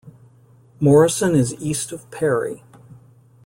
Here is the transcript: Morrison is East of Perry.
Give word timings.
Morrison 0.79 1.35
is 1.35 1.53
East 1.61 1.91
of 1.91 2.09
Perry. 2.09 2.63